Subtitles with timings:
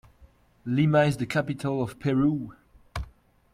[0.65, 2.55] Lima is the capital of Peru.